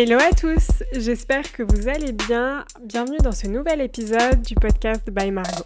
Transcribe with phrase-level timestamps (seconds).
[0.00, 2.64] Hello à tous, j'espère que vous allez bien.
[2.80, 5.64] Bienvenue dans ce nouvel épisode du podcast By Margot.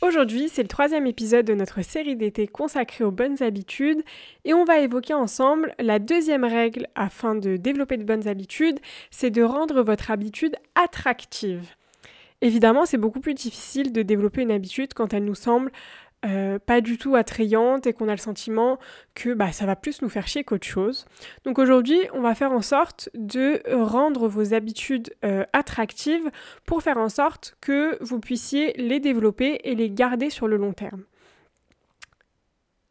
[0.00, 4.02] Aujourd'hui, c'est le troisième épisode de notre série d'été consacrée aux bonnes habitudes
[4.46, 8.80] et on va évoquer ensemble la deuxième règle afin de développer de bonnes habitudes,
[9.10, 11.74] c'est de rendre votre habitude attractive.
[12.40, 15.70] Évidemment, c'est beaucoup plus difficile de développer une habitude quand elle nous semble
[16.26, 18.78] euh, pas du tout attrayante et qu'on a le sentiment
[19.14, 21.06] que bah, ça va plus nous faire chier qu'autre chose.
[21.44, 26.30] Donc aujourd'hui, on va faire en sorte de rendre vos habitudes euh, attractives
[26.66, 30.74] pour faire en sorte que vous puissiez les développer et les garder sur le long
[30.74, 31.04] terme.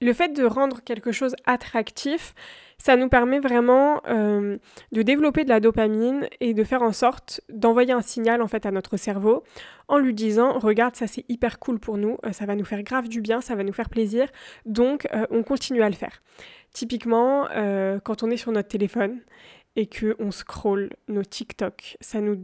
[0.01, 2.33] Le fait de rendre quelque chose attractif,
[2.79, 4.57] ça nous permet vraiment euh,
[4.91, 8.65] de développer de la dopamine et de faire en sorte d'envoyer un signal en fait
[8.65, 9.43] à notre cerveau
[9.87, 12.81] en lui disant regarde ça c'est hyper cool pour nous, euh, ça va nous faire
[12.81, 14.27] grave du bien, ça va nous faire plaisir,
[14.65, 16.21] donc euh, on continue à le faire.
[16.71, 17.47] Typiquement
[18.03, 19.19] quand on est sur notre téléphone
[19.75, 22.37] et que on scrolle nos TikTok, ça nous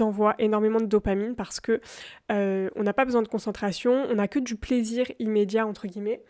[0.00, 1.80] envoie énormément de dopamine parce que
[2.28, 6.22] on n'a pas besoin de concentration, on n'a que du plaisir immédiat entre guillemets.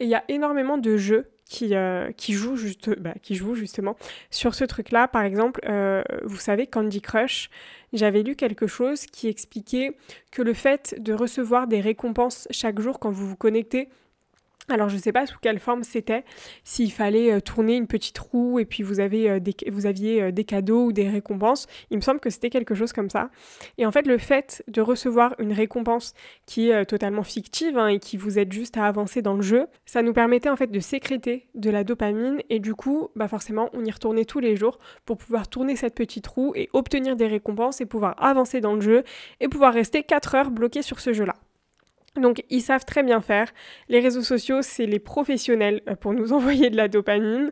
[0.00, 3.96] Et il y a énormément de jeux qui, euh, qui, joue juste, bah, qui justement
[4.30, 5.08] sur ce truc-là.
[5.08, 7.50] Par exemple, euh, vous savez, Candy Crush,
[7.92, 9.96] j'avais lu quelque chose qui expliquait
[10.32, 13.88] que le fait de recevoir des récompenses chaque jour quand vous vous connectez
[14.68, 16.24] alors je ne sais pas sous quelle forme c'était,
[16.64, 20.22] s'il fallait euh, tourner une petite roue et puis vous, avez, euh, des, vous aviez
[20.22, 21.66] euh, des cadeaux ou des récompenses.
[21.90, 23.30] Il me semble que c'était quelque chose comme ça.
[23.78, 26.14] Et en fait le fait de recevoir une récompense
[26.46, 29.66] qui est totalement fictive hein, et qui vous aide juste à avancer dans le jeu,
[29.84, 33.70] ça nous permettait en fait de sécréter de la dopamine et du coup bah forcément
[33.72, 37.26] on y retournait tous les jours pour pouvoir tourner cette petite roue et obtenir des
[37.26, 39.04] récompenses et pouvoir avancer dans le jeu
[39.40, 41.34] et pouvoir rester 4 heures bloqué sur ce jeu-là.
[42.20, 43.52] Donc ils savent très bien faire.
[43.88, 47.50] Les réseaux sociaux, c'est les professionnels euh, pour nous envoyer de la dopamine.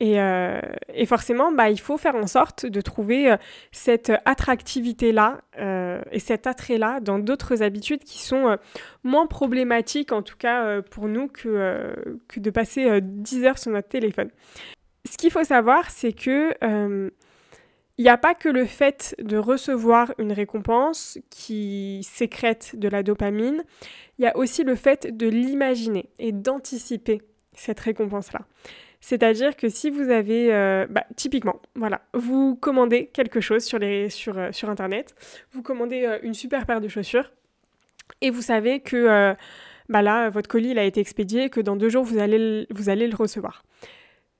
[0.00, 0.60] Et, euh,
[1.06, 3.36] forcément, bah, il faut faire en sorte de trouver euh,
[3.70, 5.40] cette attractivité-là
[6.10, 8.56] et cet attrait-là dans d'autres habitudes qui sont
[9.04, 13.88] moins problématiques, en tout cas pour nous, que, que de passer 10 heures sur notre
[13.88, 14.30] téléphone.
[15.08, 16.52] Ce qu'il faut savoir, c'est que
[18.02, 23.04] il n'y a pas que le fait de recevoir une récompense qui sécrète de la
[23.04, 23.62] dopamine,
[24.18, 27.22] il y a aussi le fait de l'imaginer et d'anticiper
[27.54, 28.40] cette récompense-là.
[29.00, 34.10] C'est-à-dire que si vous avez, euh, bah, typiquement, voilà, vous commandez quelque chose sur, les,
[34.10, 35.14] sur, euh, sur Internet,
[35.52, 37.30] vous commandez euh, une super paire de chaussures,
[38.20, 39.36] et vous savez que
[39.88, 43.06] bah là, votre colis a été expédié, que dans deux jours, vous allez, vous allez
[43.06, 43.62] le recevoir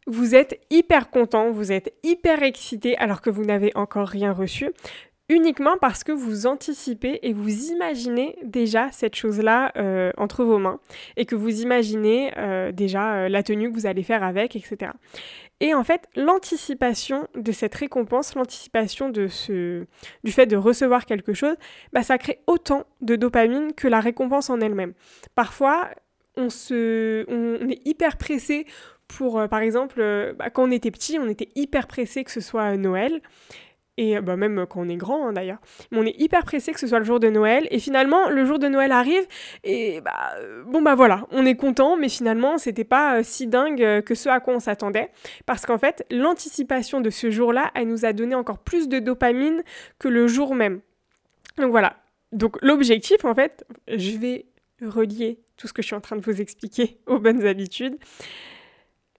[0.07, 4.71] vous êtes hyper content, vous êtes hyper excité alors que vous n'avez encore rien reçu,
[5.29, 10.81] uniquement parce que vous anticipez et vous imaginez déjà cette chose-là euh, entre vos mains
[11.17, 14.93] et que vous imaginez euh, déjà euh, la tenue que vous allez faire avec, etc.
[15.61, 19.87] Et en fait, l'anticipation de cette récompense, l'anticipation de ce,
[20.25, 21.55] du fait de recevoir quelque chose,
[21.93, 24.93] bah, ça crée autant de dopamine que la récompense en elle-même.
[25.37, 25.89] Parfois,
[26.37, 28.67] on, se, on est hyper pressé
[29.17, 32.31] pour, euh, par exemple, euh, bah, quand on était petit, on était hyper pressé que
[32.31, 33.21] ce soit Noël.
[33.99, 35.59] Et bah, même quand on est grand hein, d'ailleurs.
[35.91, 37.69] Mais on est hyper pressé que ce soit le jour de Noël.
[37.71, 39.27] Et finalement, le jour de Noël arrive.
[39.65, 41.99] Et bah, euh, bon, bah voilà, on est content.
[41.99, 45.11] Mais finalement, c'était pas si dingue que ce à quoi on s'attendait.
[45.45, 49.63] Parce qu'en fait, l'anticipation de ce jour-là, elle nous a donné encore plus de dopamine
[49.99, 50.81] que le jour même.
[51.59, 51.97] Donc voilà.
[52.33, 54.47] Donc l'objectif, en fait, je vais
[54.81, 57.97] relier tout ce que je suis en train de vous expliquer aux bonnes habitudes.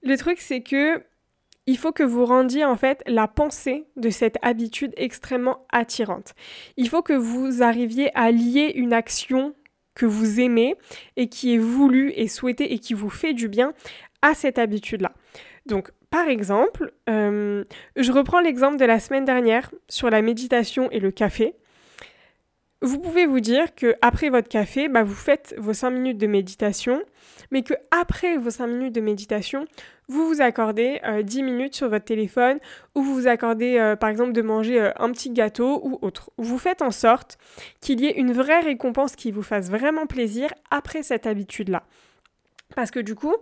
[0.04, 1.02] Le truc, c'est que
[1.66, 6.34] il faut que vous rendiez en fait la pensée de cette habitude extrêmement attirante.
[6.76, 9.56] Il faut que vous arriviez à lier une action
[9.96, 10.76] que vous aimez
[11.16, 13.74] et qui est voulue et souhaitée et qui vous fait du bien
[14.22, 15.14] à cette habitude-là.
[15.66, 17.64] Donc, par exemple, euh,
[17.96, 21.56] je reprends l'exemple de la semaine dernière sur la méditation et le café.
[22.84, 26.28] Vous pouvez vous dire que après votre café, bah, vous faites vos 5 minutes de
[26.28, 27.02] méditation,
[27.50, 29.66] mais que après vos 5 minutes de méditation,
[30.10, 32.60] vous vous accordez 10 euh, minutes sur votre téléphone
[32.94, 36.32] ou vous vous accordez euh, par exemple de manger euh, un petit gâteau ou autre.
[36.38, 37.38] Vous faites en sorte
[37.80, 41.84] qu'il y ait une vraie récompense qui vous fasse vraiment plaisir après cette habitude-là.
[42.76, 43.34] Parce que du coup,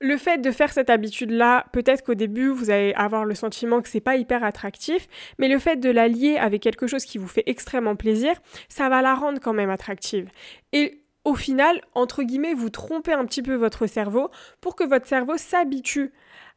[0.00, 3.88] le fait de faire cette habitude-là, peut-être qu'au début, vous allez avoir le sentiment que
[3.88, 5.06] c'est pas hyper attractif,
[5.38, 8.34] mais le fait de la lier avec quelque chose qui vous fait extrêmement plaisir,
[8.68, 10.28] ça va la rendre quand même attractive.
[10.72, 14.30] Et au final, entre guillemets, vous trompez un petit peu votre cerveau
[14.60, 16.12] pour que votre cerveau s'habitue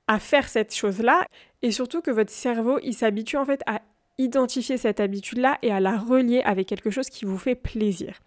[0.08, 1.26] à faire cette chose-là
[1.62, 3.82] et surtout que votre cerveau, il s'habitue en fait à
[4.18, 8.20] identifier cette habitude-là et à la relier avec quelque chose qui vous fait plaisir.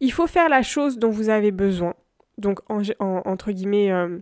[0.00, 1.94] Il faut faire la chose dont vous avez besoin.
[2.38, 4.18] Donc, entre guillemets, euh,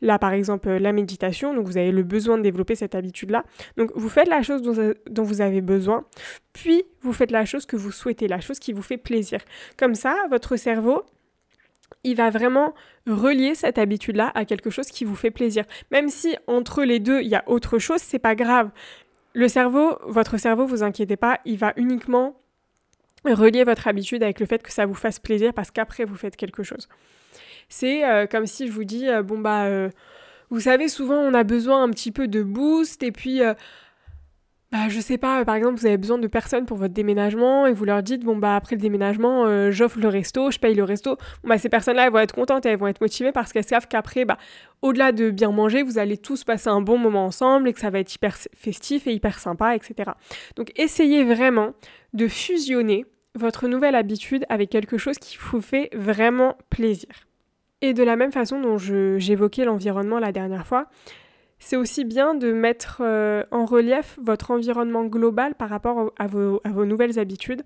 [0.00, 3.44] là par exemple la méditation, donc vous avez le besoin de développer cette habitude-là.
[3.76, 6.04] Donc vous faites la chose dont, vous avez besoin,
[6.52, 9.40] puis vous faites la chose que vous souhaitez, la chose qui vous fait plaisir.
[9.76, 11.02] Comme ça, votre cerveau,
[12.02, 12.74] il va vraiment
[13.06, 15.64] relier cette habitude-là à quelque chose qui vous fait plaisir.
[15.90, 18.70] Même si entre les deux, il y a autre chose, c'est pas grave.
[19.32, 22.36] Le cerveau, votre cerveau, vous inquiétez pas, il va uniquement
[23.24, 26.36] relier votre habitude avec le fait que ça vous fasse plaisir parce qu'après vous faites
[26.36, 26.88] quelque chose.
[27.68, 29.90] C'est euh, comme si je vous dis, euh, bon bah, euh,
[30.50, 33.40] vous savez, souvent on a besoin un petit peu de boost et puis
[34.72, 37.72] bah, je sais pas, par exemple, vous avez besoin de personnes pour votre déménagement et
[37.72, 41.16] vous leur dites, bon, bah, après le déménagement, j'offre le resto, je paye le resto.
[41.42, 43.64] Bon, bah, ces personnes-là, elles vont être contentes et elles vont être motivées parce qu'elles
[43.64, 44.36] savent qu'après, bah,
[44.82, 47.90] au-delà de bien manger, vous allez tous passer un bon moment ensemble et que ça
[47.90, 50.10] va être hyper festif et hyper sympa, etc.
[50.56, 51.72] Donc, essayez vraiment
[52.12, 57.08] de fusionner votre nouvelle habitude avec quelque chose qui vous fait vraiment plaisir.
[57.80, 60.88] Et de la même façon dont j'évoquais l'environnement la dernière fois,
[61.58, 66.60] c'est aussi bien de mettre euh, en relief votre environnement global par rapport à, vos,
[66.84, 67.62] nouvelles habitudes.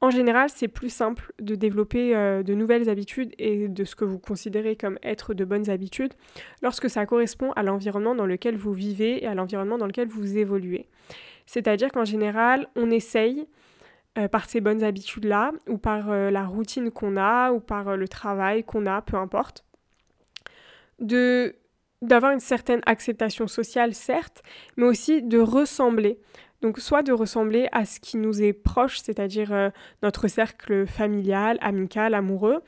[0.00, 4.04] En général, c'est plus simple de développer euh, de nouvelles habitudes et de ce que
[4.04, 6.12] vous considérez comme être de bonnes habitudes
[6.62, 10.36] lorsque ça correspond à l'environnement dans lequel vous vivez et à l'environnement dans lequel vous
[10.36, 10.86] évoluez.
[11.46, 13.46] C'est-à-dire qu'en général, on essaye
[14.18, 18.64] euh, par ces bonnes habitudes-là, ou par la routine qu'on a, ou par le travail
[18.64, 19.64] qu'on a, peu importe,
[21.00, 21.56] de
[22.02, 24.42] d'avoir une certaine acceptation sociale, certes,
[24.76, 26.18] mais aussi de ressembler.
[26.60, 29.70] Donc soit de ressembler à ce qui nous est proche, c'est-à-dire euh,
[30.02, 32.62] notre cercle familial, amical, amoureux,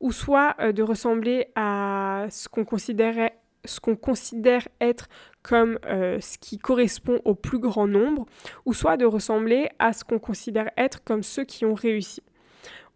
[0.00, 3.30] ou soit euh, de ressembler à ce qu'on considère,
[3.64, 5.08] ce qu'on considère être
[5.42, 8.26] comme euh, ce qui correspond au plus grand nombre,
[8.66, 12.22] ou soit de ressembler à ce qu'on considère être comme ceux qui ont réussi.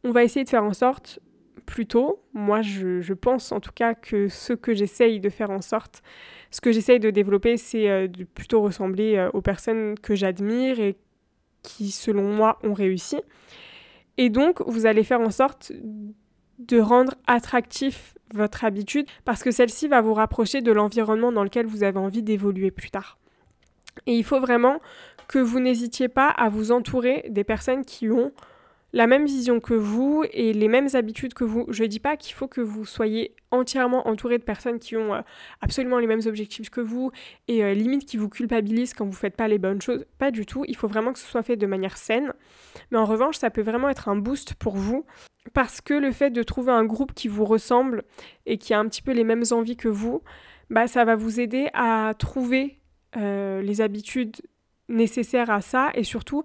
[0.04, 1.20] On va essayer de faire en sorte
[1.66, 2.22] plutôt.
[2.34, 6.02] Moi, je, pense en tout cas que ce que j'essaye de faire en sorte,
[6.50, 10.80] ce que j'essaye de développer, c'est euh, de plutôt ressembler euh, aux personnes que j'admire
[10.80, 10.96] et
[11.62, 13.20] qui, selon moi, ont réussi.
[14.18, 15.72] Et donc, vous allez faire en sorte
[16.66, 21.66] de rendre attractif votre habitude parce que celle-ci va vous rapprocher de l'environnement dans lequel
[21.66, 23.18] vous avez envie d'évoluer plus tard.
[24.06, 24.80] Et il faut vraiment
[25.28, 28.32] que vous n'hésitiez pas à vous entourer des personnes qui ont
[28.94, 31.64] la même vision que vous et les mêmes habitudes que vous.
[31.68, 35.14] Je ne dis pas qu'il faut que vous soyez entièrement entouré de personnes qui ont
[35.14, 35.20] euh,
[35.62, 37.10] absolument les mêmes objectifs que vous
[37.48, 40.04] et euh, limite qui vous culpabilisent quand vous ne faites pas les bonnes choses.
[40.18, 40.64] Pas du tout.
[40.68, 42.32] Il faut vraiment que ce soit fait de manière saine.
[42.90, 45.06] Mais en revanche, ça peut vraiment être un boost pour vous
[45.54, 48.04] parce que le fait de trouver un groupe qui vous ressemble
[48.46, 50.22] et qui a un petit peu les mêmes envies que vous,
[50.70, 52.78] bah, ça va vous aider à trouver
[53.16, 54.36] euh, les habitudes
[54.88, 56.42] nécessaires à ça et surtout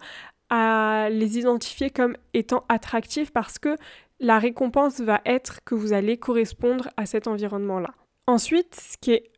[0.50, 3.78] à les identifier comme étant attractifs parce que
[4.20, 7.94] la récompense va être que vous allez correspondre à cet environnement-là.
[8.26, 9.32] Ensuite, ce qui est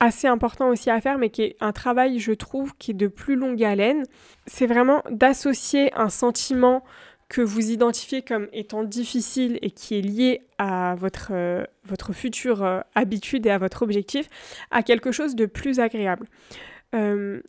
[0.00, 3.06] assez important aussi à faire, mais qui est un travail, je trouve, qui est de
[3.06, 4.04] plus longue haleine,
[4.46, 6.82] c'est vraiment d'associer un sentiment
[7.30, 12.64] que vous identifiez comme étant difficile et qui est lié à votre, euh, votre future
[12.64, 14.28] euh, habitude et à votre objectif,
[14.72, 16.26] à quelque chose de plus agréable.
[16.92, 17.40] Euh,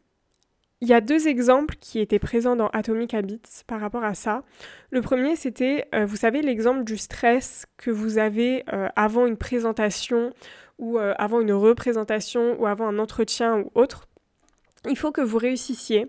[0.82, 4.44] il y a deux exemples qui étaient présents dans Atomic Habits par rapport à ça.
[4.92, 8.64] Le premier, c'était, vous savez, l'exemple du stress que vous avez
[8.96, 10.34] avant une présentation
[10.80, 14.08] ou avant une représentation ou avant un entretien ou autre.
[14.90, 16.08] Il faut que vous réussissiez.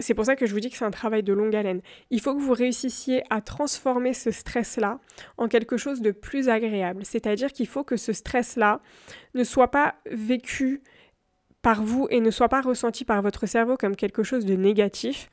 [0.00, 1.80] C'est pour ça que je vous dis que c'est un travail de longue haleine.
[2.10, 5.00] Il faut que vous réussissiez à transformer ce stress-là
[5.38, 7.04] en quelque chose de plus agréable.
[7.04, 8.80] C'est-à-dire qu'il faut que ce stress-là
[9.34, 10.82] ne soit pas vécu
[11.62, 15.28] par vous et ne soit pas ressenti par votre cerveau comme quelque chose de négatif,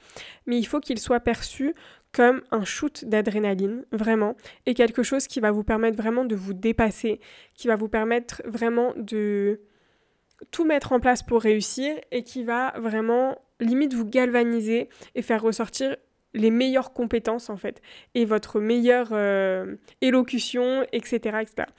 [0.47, 1.75] mais il faut qu'il soit perçu
[2.11, 6.53] comme un shoot d'adrénaline, vraiment, et quelque chose qui va vous permettre vraiment de vous
[6.53, 7.19] dépasser,
[7.53, 9.61] qui va vous permettre vraiment de
[10.51, 15.41] tout mettre en place pour réussir et qui va vraiment limite vous galvaniser et faire
[15.41, 15.95] ressortir
[16.33, 17.81] les meilleures compétences en fait
[18.13, 21.69] et votre meilleure euh, élocution, etc., etc.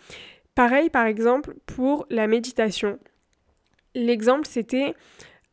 [0.54, 2.98] Pareil par exemple pour la méditation.
[3.94, 4.94] L'exemple, c'était,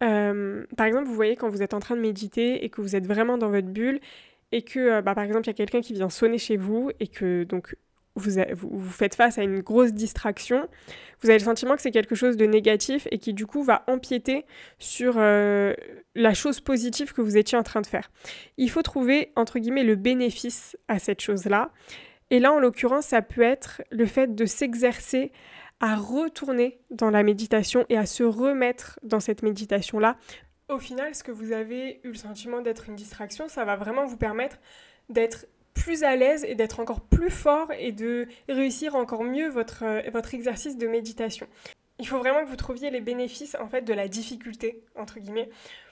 [0.04, 2.96] euh, par exemple, vous voyez quand vous êtes en train de méditer et que vous
[2.96, 4.00] êtes vraiment dans votre bulle
[4.52, 6.92] et que, euh, bah, par exemple, il y a quelqu'un qui vient sonner chez vous
[7.00, 7.76] et que donc
[8.16, 10.68] vous, faites face à une grosse distraction,
[11.22, 13.84] vous avez le sentiment que c'est quelque chose de négatif et qui du coup va
[13.88, 14.46] empiéter
[14.78, 15.74] sur euh,
[16.16, 18.12] la chose positive que vous étiez en train de faire.
[18.58, 21.72] Il faut trouver, entre guillemets, le bénéfice à cette chose-là.
[22.30, 25.32] Et là, en l'occurrence, ça peut être le fait de s'exercer
[25.80, 30.18] à retourner dans la méditation et à se remettre dans cette méditation-là.
[30.70, 34.06] Au final, ce que vous avez eu le sentiment d'être une distraction, ça va vraiment
[34.06, 34.58] vous permettre
[35.10, 35.46] d'être
[35.84, 40.02] plus à l'aise et d'être encore plus fort et de réussir encore mieux votre, euh,
[40.14, 41.46] votre exercice de méditation.
[42.00, 45.50] Il faut vraiment que vous trouviez les bénéfices en fait de la difficulté entre guillemets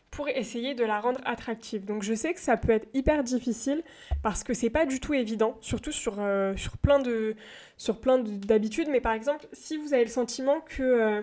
[0.10, 1.83] pour essayer de la rendre attractive.
[1.83, 3.83] Donc je sais que ça peut être hyper difficile
[4.24, 7.36] parce que c'est pas du tout évident, surtout sur, euh, sur plein de
[7.75, 8.88] sur plein d'habitudes.
[8.89, 11.21] Mais par exemple, si vous avez le sentiment que euh,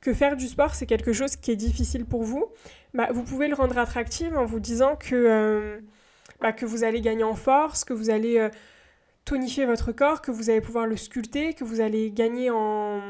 [0.00, 2.46] que faire du sport c'est quelque chose qui est difficile pour vous,
[2.92, 5.82] bah, vous pouvez le rendre attractif en vous disant que
[6.44, 8.48] bah, que vous allez gagner en force, que vous allez
[9.24, 13.00] tonifier votre corps, que vous allez pouvoir le sculpter, que vous allez gagner en,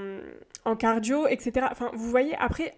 [0.65, 1.67] en cardio, etc.
[1.71, 2.77] Enfin, vous voyez, après,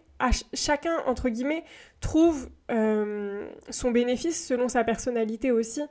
[0.55, 1.65] chacun, entre guillemets,
[2.01, 5.83] trouve euh, son bénéfice selon sa personnalité aussi.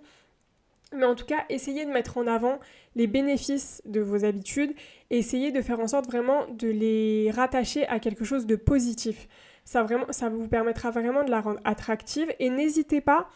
[0.93, 2.59] Mais en tout cas, essayez de mettre en avant
[2.95, 4.73] les bénéfices de vos habitudes
[5.09, 9.27] et essayez de faire en sorte vraiment de les rattacher à quelque chose de positif.
[9.65, 13.27] Ça, vraiment, ça vous permettra vraiment de la rendre attractive et n'hésitez pas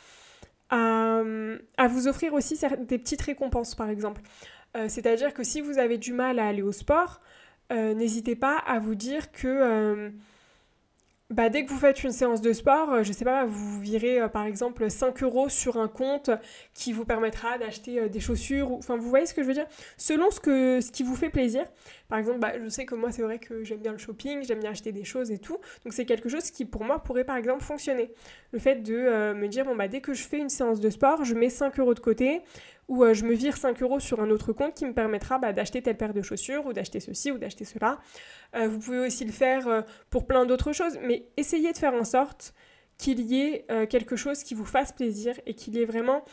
[0.70, 4.22] à, vous offrir aussi des petites récompenses, par exemple.
[4.78, 7.22] Euh, c'est-à-dire que si vous avez du mal à aller au sport,
[7.72, 10.12] euh, n'hésitez pas à vous dire que
[11.30, 14.20] bah, dès que vous faites une séance de sport, euh, je sais pas, vous virez
[14.20, 16.32] euh, par exemple 5 euros sur un compte
[16.74, 18.72] qui vous permettra d'acheter euh, des chaussures.
[18.72, 19.68] Enfin, vous voyez ce que je veux dire?
[19.96, 21.66] Selon ce, que, ce qui vous fait plaisir.
[22.08, 24.60] Par exemple, bah, je sais que moi, c'est vrai que j'aime bien le shopping, j'aime
[24.60, 25.60] bien acheter des choses et tout.
[25.84, 28.12] Donc, c'est quelque chose qui, pour moi, pourrait par exemple fonctionner.
[28.52, 31.26] Le fait de me dire, bon, bah, dès que je fais une séance de sport,
[31.26, 32.42] je mets 5 euros de côté
[32.90, 35.82] ou je me vire 5 euros sur un autre compte qui me permettra bah, d'acheter
[35.82, 38.00] telle paire de chaussures ou d'acheter ceci ou d'acheter cela.
[38.56, 41.94] Euh, vous pouvez aussi le faire euh, pour plein d'autres choses, mais essayez de faire
[41.94, 42.54] en sorte
[42.98, 46.26] qu'il y ait euh, quelque chose qui vous fasse plaisir et qu'il y ait vraiment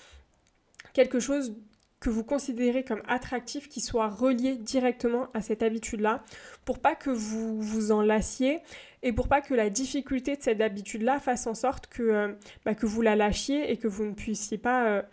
[0.95, 1.55] quelque chose
[2.01, 6.25] que vous considérez comme attractif qui soit relié directement à cette habitude-là
[6.65, 8.61] pour pas que vous vous en lassiez
[9.03, 12.35] et pour pas que la difficulté de cette habitude-là fasse en sorte que,
[12.65, 15.05] bah, que vous la lâchiez et que vous ne puissiez pas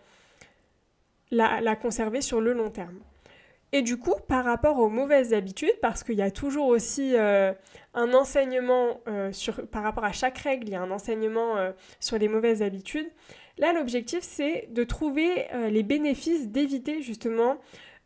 [1.30, 2.98] la, conserver sur le long terme.
[3.72, 7.52] Et du coup, par rapport aux mauvaises habitudes, parce qu'il y a toujours aussi euh,
[7.92, 11.72] un enseignement euh, sur, par rapport à chaque règle, il y a un enseignement euh,
[11.98, 13.10] sur les mauvaises habitudes.
[13.58, 17.58] Là, l'objectif, c'est de trouver les bénéfices d'éviter justement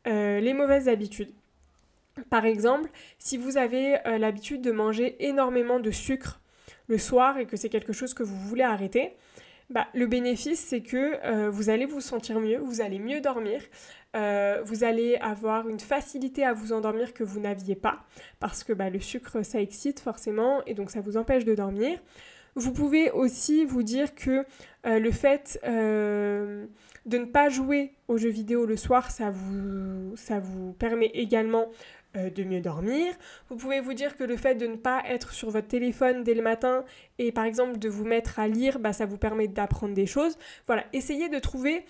[0.04, 1.32] les mauvaises habitudes.
[2.28, 6.38] Par exemple, si vous avez l'habitude de manger énormément de sucre
[6.88, 9.16] le soir et que c'est quelque chose que vous voulez arrêter,
[9.70, 13.60] bah, le bénéfice, c'est que vous allez vous sentir mieux, vous allez mieux dormir,
[14.16, 18.04] euh, vous allez avoir une facilité à vous endormir que vous n'aviez pas,
[18.40, 21.98] parce que bah, le sucre, ça excite forcément, et donc ça vous empêche de dormir.
[22.54, 24.44] Vous pouvez aussi vous dire que
[24.86, 26.66] euh, le fait euh,
[27.04, 31.68] de ne pas jouer aux jeux vidéo le soir, ça vous, ça vous permet également
[32.14, 33.12] de mieux dormir.
[33.48, 36.34] Vous pouvez vous dire que le fait de ne pas être sur votre téléphone dès
[36.34, 36.84] le matin
[37.18, 40.36] et par exemple de vous mettre à lire, bah, ça vous permet d'apprendre des choses.
[40.66, 41.84] Voilà, essayez de trouver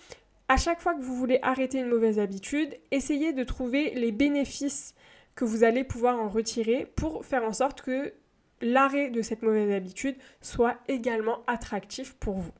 [0.49, 4.95] à chaque fois que vous voulez arrêter une mauvaise habitude, essayez de trouver les bénéfices
[5.35, 8.13] que vous allez pouvoir en retirer pour faire en sorte que
[8.61, 12.53] l'arrêt de cette mauvaise habitude soit également attractif pour vous.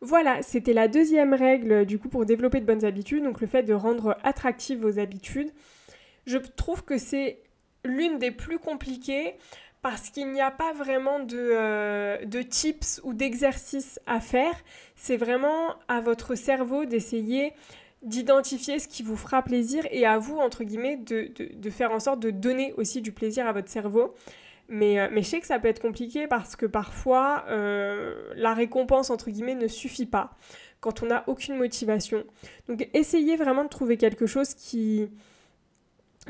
[0.00, 3.64] Voilà, c'était la deuxième règle du coup pour développer de bonnes habitudes, donc le fait
[3.64, 5.50] de rendre attractives vos habitudes.
[6.28, 7.40] Je trouve que c'est
[7.84, 9.34] l'une des plus compliquées
[9.80, 14.54] parce qu'il n'y a pas vraiment de, euh, de tips ou d'exercices à faire.
[14.94, 17.54] C'est vraiment à votre cerveau d'essayer
[18.02, 21.98] d'identifier ce qui vous fera plaisir et à vous, entre guillemets, de, de, faire en
[21.98, 24.14] sorte de donner aussi du plaisir à votre cerveau.
[24.68, 28.52] Mais, euh, mais je sais que ça peut être compliqué parce que parfois, euh, la
[28.52, 30.36] récompense, entre guillemets, ne suffit pas
[30.80, 32.24] quand on n'a aucune motivation.
[32.68, 35.08] Donc essayez vraiment de trouver quelque chose qui,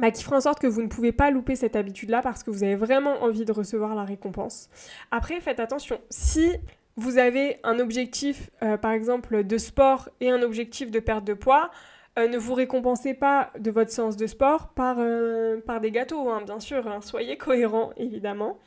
[0.01, 2.51] bah, qui fera en sorte que vous ne pouvez pas louper cette habitude-là parce que
[2.51, 4.69] vous avez vraiment envie de recevoir la récompense.
[5.11, 6.53] Après, faites attention, si
[6.99, 11.35] vous avez un objectif, euh, par exemple, de sport et un objectif de perte de
[11.35, 11.71] poids,
[12.19, 16.29] euh, ne vous récompensez pas de votre séance de sport par, euh, par des gâteaux,
[16.29, 17.01] hein, bien sûr, hein.
[17.01, 18.59] soyez cohérents, évidemment.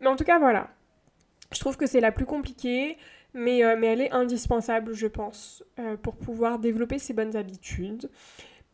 [0.00, 0.68] Mais en tout cas, voilà.
[1.50, 2.98] Je trouve que c'est la plus compliquée,
[3.32, 5.64] mais, mais elle est indispensable, je pense,
[6.02, 8.10] pour pouvoir développer ces bonnes habitudes.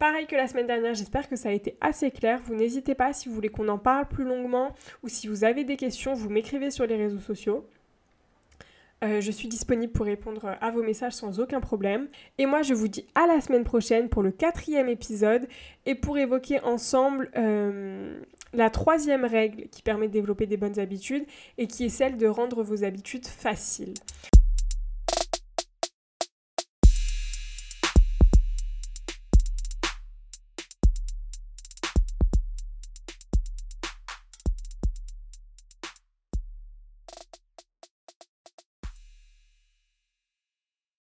[0.02, 2.40] Pareil que la semaine dernière, j'espère que ça a été assez clair.
[2.44, 5.62] Vous n'hésitez pas si vous voulez qu'on en parle plus longuement ou si vous avez
[5.62, 7.64] des questions, vous m'écrivez sur les réseaux sociaux.
[9.04, 12.08] Euh, je suis disponible pour répondre à vos messages sans aucun problème.
[12.38, 15.46] Et moi, je vous dis à la semaine prochaine pour le quatrième épisode
[15.86, 18.18] et pour évoquer ensemble euh,
[18.54, 21.26] la troisième règle qui permet de développer des bonnes habitudes
[21.58, 23.94] et qui est celle de rendre vos habitudes faciles.